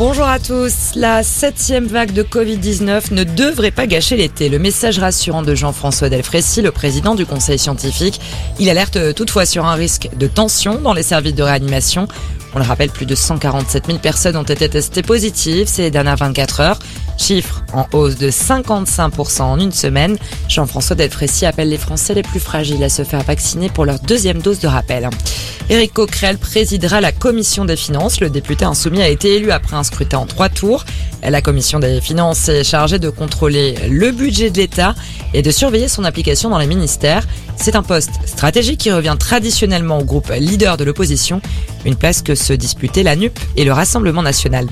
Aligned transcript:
Bonjour 0.00 0.24
à 0.24 0.38
tous. 0.38 0.92
La 0.94 1.22
septième 1.22 1.84
vague 1.84 2.14
de 2.14 2.22
Covid-19 2.22 3.12
ne 3.12 3.22
devrait 3.22 3.70
pas 3.70 3.86
gâcher 3.86 4.16
l'été. 4.16 4.48
Le 4.48 4.58
message 4.58 4.98
rassurant 4.98 5.42
de 5.42 5.54
Jean-François 5.54 6.08
Delfrécy, 6.08 6.62
le 6.62 6.70
président 6.70 7.14
du 7.14 7.26
conseil 7.26 7.58
scientifique. 7.58 8.18
Il 8.58 8.70
alerte 8.70 9.14
toutefois 9.14 9.44
sur 9.44 9.66
un 9.66 9.74
risque 9.74 10.08
de 10.16 10.26
tension 10.26 10.80
dans 10.80 10.94
les 10.94 11.02
services 11.02 11.34
de 11.34 11.42
réanimation. 11.42 12.08
On 12.54 12.60
le 12.60 12.64
rappelle, 12.64 12.88
plus 12.88 13.04
de 13.04 13.14
147 13.14 13.88
000 13.88 13.98
personnes 13.98 14.38
ont 14.38 14.42
été 14.42 14.70
testées 14.70 15.02
positives 15.02 15.68
ces 15.68 15.90
dernières 15.90 16.16
24 16.16 16.60
heures. 16.60 16.78
Chiffre 17.20 17.62
en 17.74 17.86
hausse 17.92 18.16
de 18.16 18.30
55% 18.30 19.42
en 19.42 19.60
une 19.60 19.72
semaine. 19.72 20.16
Jean-François 20.48 20.96
Delfrécy 20.96 21.44
appelle 21.44 21.68
les 21.68 21.76
Français 21.76 22.14
les 22.14 22.22
plus 22.22 22.40
fragiles 22.40 22.82
à 22.82 22.88
se 22.88 23.04
faire 23.04 23.22
vacciner 23.22 23.68
pour 23.68 23.84
leur 23.84 23.98
deuxième 24.00 24.40
dose 24.40 24.58
de 24.60 24.68
rappel. 24.68 25.10
Éric 25.68 25.92
Coquerel 25.92 26.38
présidera 26.38 27.00
la 27.02 27.12
commission 27.12 27.66
des 27.66 27.76
finances. 27.76 28.20
Le 28.20 28.30
député 28.30 28.64
insoumis 28.64 29.02
a 29.02 29.08
été 29.08 29.36
élu 29.36 29.50
après 29.50 29.76
un 29.76 29.84
scrutin 29.84 30.18
en 30.18 30.26
trois 30.26 30.48
tours. 30.48 30.86
La 31.22 31.42
commission 31.42 31.78
des 31.78 32.00
finances 32.00 32.48
est 32.48 32.64
chargée 32.64 32.98
de 32.98 33.10
contrôler 33.10 33.74
le 33.88 34.10
budget 34.12 34.50
de 34.50 34.56
l'État 34.56 34.94
et 35.34 35.42
de 35.42 35.50
surveiller 35.50 35.88
son 35.88 36.04
application 36.04 36.48
dans 36.48 36.58
les 36.58 36.66
ministères. 36.66 37.26
C'est 37.56 37.76
un 37.76 37.82
poste 37.82 38.12
stratégique 38.24 38.80
qui 38.80 38.90
revient 38.90 39.16
traditionnellement 39.18 39.98
au 39.98 40.04
groupe 40.04 40.32
leader 40.36 40.78
de 40.78 40.84
l'opposition, 40.84 41.42
une 41.84 41.96
place 41.96 42.22
que 42.22 42.34
se 42.34 42.54
disputaient 42.54 43.02
la 43.02 43.14
NUP 43.14 43.38
et 43.56 43.64
le 43.64 43.72
Rassemblement 43.72 44.22
national. 44.22 44.66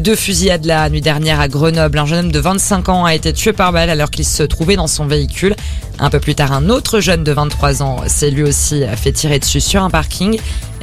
Deux 0.00 0.16
fusillades 0.16 0.64
la 0.64 0.88
nuit 0.88 1.02
dernière 1.02 1.40
à 1.40 1.48
Grenoble. 1.48 1.98
Un 1.98 2.06
jeune 2.06 2.26
homme 2.26 2.32
de 2.32 2.38
25 2.38 2.88
ans 2.88 3.04
a 3.04 3.14
été 3.14 3.34
tué 3.34 3.52
par 3.52 3.70
balle 3.70 3.90
alors 3.90 4.10
qu'il 4.10 4.24
se 4.24 4.42
trouvait 4.42 4.76
dans 4.76 4.86
son 4.86 5.06
véhicule. 5.06 5.54
Un 5.98 6.08
peu 6.08 6.20
plus 6.20 6.34
tard, 6.34 6.52
un 6.52 6.70
autre 6.70 7.00
jeune 7.00 7.22
de 7.22 7.32
23 7.32 7.82
ans 7.82 7.98
s'est 8.06 8.30
lui 8.30 8.42
aussi 8.42 8.82
fait 8.96 9.12
tirer 9.12 9.38
dessus 9.38 9.60
sur 9.60 9.82
un 9.82 9.90
parking. 9.90 10.40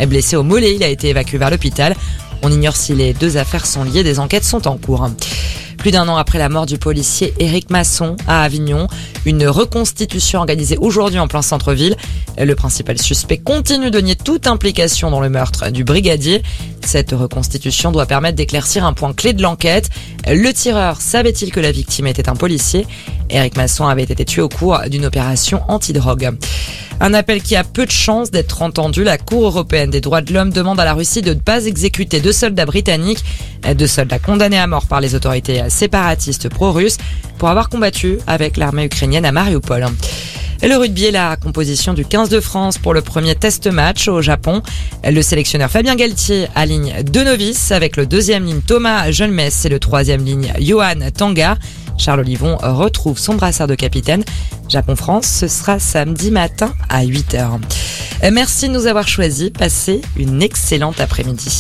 Blessé 0.08 0.36
au 0.36 0.44
mollet, 0.44 0.76
il 0.76 0.84
a 0.84 0.88
été 0.88 1.10
évacué 1.10 1.40
vers 1.40 1.50
l'hôpital. 1.50 1.96
On 2.44 2.52
ignore 2.52 2.76
si 2.76 2.94
les 2.94 3.14
deux 3.14 3.38
affaires 3.38 3.66
sont 3.66 3.84
liées, 3.84 4.04
des 4.04 4.20
enquêtes 4.20 4.46
sont 4.46 4.68
en 4.68 4.78
cours. 4.78 5.10
Plus 5.82 5.90
d'un 5.90 6.08
an 6.10 6.16
après 6.16 6.38
la 6.38 6.48
mort 6.48 6.68
du 6.68 6.78
policier 6.78 7.34
Éric 7.40 7.72
Masson 7.72 8.16
à 8.28 8.44
Avignon, 8.44 8.86
une 9.26 9.48
reconstitution 9.48 10.38
organisée 10.38 10.78
aujourd'hui 10.78 11.18
en 11.18 11.28
plein 11.28 11.42
centre-ville. 11.42 11.96
Le 12.38 12.54
principal 12.54 13.00
suspect 13.00 13.40
continue 13.40 13.90
de 13.90 14.00
nier 14.00 14.16
toute 14.16 14.46
implication 14.46 15.10
dans 15.10 15.20
le 15.20 15.30
meurtre 15.30 15.72
du 15.72 15.84
brigadier. 15.84 16.44
Cette 16.86 17.14
reconstitution 17.14 17.92
doit 17.92 18.06
permettre 18.06 18.36
d'éclaircir 18.36 18.86
un 18.86 18.94
point 18.94 19.12
clé 19.14 19.34
de 19.34 19.42
l'enquête. 19.42 19.90
Le 20.28 20.52
tireur 20.54 21.02
savait-il 21.02 21.52
que 21.52 21.60
la 21.60 21.72
victime 21.72 22.06
était 22.06 22.30
un 22.30 22.36
policier? 22.36 22.86
Éric 23.32 23.58
Masson 23.58 23.88
avait 23.88 24.04
été 24.04 24.26
tué 24.26 24.42
au 24.42 24.50
cours 24.50 24.80
d'une 24.90 25.06
opération 25.06 25.62
antidrogue. 25.68 26.32
Un 27.00 27.16
appel 27.16 27.42
qui 27.42 27.56
a 27.56 27.64
peu 27.64 27.86
de 27.86 27.92
chances 27.92 28.30
d'être 28.30 28.62
entendu. 28.62 29.04
La 29.04 29.18
Cour 29.18 29.46
européenne 29.46 29.90
des 29.90 30.02
droits 30.02 30.22
de 30.22 30.32
l'homme 30.34 30.52
demande 30.52 30.80
à 30.80 30.86
la 30.86 30.94
Russie 30.94 31.24
de 31.24 31.34
ne 31.34 31.40
pas 31.40 31.66
exécuter 31.66 32.20
deux 32.20 32.32
soldats 32.32 32.66
britanniques, 32.66 33.24
deux 33.76 33.88
soldats 33.88 34.20
condamnés 34.20 34.60
à 34.60 34.68
mort 34.68 34.86
par 34.86 35.02
les 35.02 35.16
autorités 35.16 35.64
séparatistes 35.70 36.50
pro-russes 36.50 36.98
pour 37.40 37.50
avoir 37.50 37.70
combattu 37.70 38.20
avec 38.28 38.58
l'armée 38.58 38.86
ukrainienne 38.86 39.26
à 39.26 39.32
Mariupol. 39.32 39.88
Le 40.64 40.76
rugby 40.78 41.06
est 41.06 41.12
la 41.12 41.38
composition 41.38 41.96
du 41.96 42.06
15 42.06 42.30
de 42.30 42.40
France 42.40 42.78
pour 42.78 42.94
le 42.94 43.02
premier 43.02 43.34
test 43.34 43.66
match 43.66 44.08
au 44.08 44.22
Japon. 44.22 44.62
Le 45.04 45.24
sélectionneur 45.24 45.72
Fabien 45.72 45.96
Galtier 45.96 46.50
aligne 46.54 47.02
deux 47.04 47.24
novices 47.24 47.72
avec 47.72 47.98
le 47.98 48.06
deuxième 48.06 48.46
ligne 48.46 48.62
Thomas 48.62 49.10
Jeunmess 49.10 49.66
et 49.66 49.70
le 49.70 49.80
troisième 49.80 50.24
ligne 50.24 50.54
Johan 50.60 51.10
Tanga. 51.18 51.58
Charles 52.02 52.22
Olivon 52.22 52.58
retrouve 52.60 53.20
son 53.20 53.36
brassard 53.36 53.68
de 53.68 53.76
capitaine. 53.76 54.24
Japon-France, 54.68 55.28
ce 55.28 55.48
sera 55.48 55.78
samedi 55.78 56.32
matin 56.32 56.74
à 56.90 57.06
8h. 57.06 57.60
Merci 58.32 58.70
de 58.70 58.74
nous 58.74 58.88
avoir 58.88 59.08
choisis. 59.08 59.52
Passez 59.52 60.02
une 60.18 60.42
excellente 60.42 61.00
après-midi. 61.00 61.52